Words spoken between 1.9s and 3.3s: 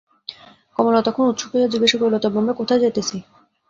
করিল, তবে আমরা কোথায় যাইতেছি?